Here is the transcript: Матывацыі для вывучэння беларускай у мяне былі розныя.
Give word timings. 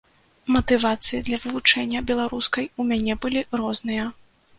Матывацыі 0.53 1.19
для 1.27 1.37
вывучэння 1.43 2.01
беларускай 2.11 2.65
у 2.81 2.87
мяне 2.93 3.13
былі 3.27 3.45
розныя. 3.63 4.09